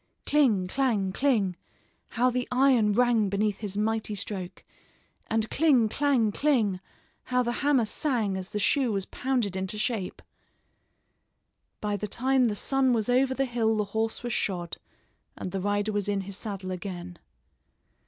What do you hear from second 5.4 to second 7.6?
cling, clang, cling, how the